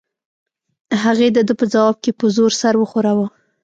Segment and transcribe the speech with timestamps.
[1.03, 3.27] هغې د ده په ځواب کې په زور سر وښوراوه.